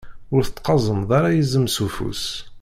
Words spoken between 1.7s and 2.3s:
s ufus.